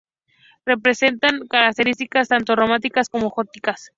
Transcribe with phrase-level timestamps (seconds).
[0.81, 3.89] Presenta características tanto románicas como góticas.